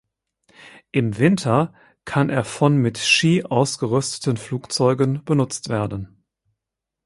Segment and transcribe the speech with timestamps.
[0.91, 6.23] Im Winter kann er von mit Ski ausgerüsteten Flugzeugen benutzt werden.